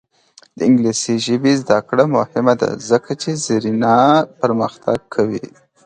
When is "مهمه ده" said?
2.15-2.69